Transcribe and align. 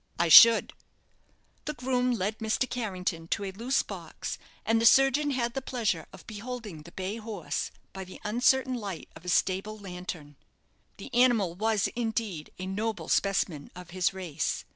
"I 0.17 0.29
should." 0.29 0.73
The 1.65 1.75
groom 1.75 2.11
led 2.13 2.39
Mr. 2.39 2.67
Carrington 2.67 3.27
to 3.27 3.43
a 3.43 3.51
loose 3.51 3.83
box, 3.83 4.39
and 4.65 4.81
the 4.81 4.85
surgeon 4.87 5.29
had 5.29 5.53
the 5.53 5.61
pleasure 5.61 6.07
of 6.11 6.25
beholding 6.25 6.81
the 6.81 6.91
bay 6.93 7.17
horse 7.17 7.69
by 7.93 8.05
the 8.05 8.19
uncertain 8.23 8.73
light 8.73 9.09
of 9.15 9.25
a 9.25 9.29
stable 9.29 9.77
lantern. 9.77 10.37
The 10.97 11.13
animal 11.13 11.53
was, 11.53 11.87
indeed, 11.89 12.51
a 12.57 12.65
noble 12.65 13.09
specimen 13.09 13.69
of 13.75 13.91
his 13.91 14.11
race. 14.11 14.65